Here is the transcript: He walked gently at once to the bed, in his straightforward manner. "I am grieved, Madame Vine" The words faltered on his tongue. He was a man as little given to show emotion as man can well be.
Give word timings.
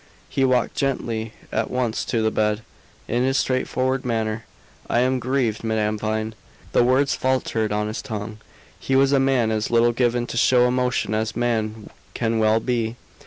He 0.29 0.43
walked 0.43 0.73
gently 0.73 1.33
at 1.51 1.69
once 1.69 2.03
to 2.05 2.23
the 2.23 2.31
bed, 2.31 2.63
in 3.07 3.21
his 3.23 3.37
straightforward 3.37 4.03
manner. 4.03 4.45
"I 4.89 5.01
am 5.01 5.19
grieved, 5.19 5.63
Madame 5.63 5.99
Vine" 5.99 6.33
The 6.73 6.83
words 6.83 7.13
faltered 7.13 7.71
on 7.71 7.85
his 7.85 8.01
tongue. 8.01 8.39
He 8.79 8.95
was 8.95 9.11
a 9.11 9.19
man 9.19 9.51
as 9.51 9.69
little 9.69 9.91
given 9.91 10.25
to 10.25 10.37
show 10.37 10.67
emotion 10.67 11.13
as 11.13 11.35
man 11.35 11.91
can 12.15 12.39
well 12.39 12.59
be. 12.59 12.95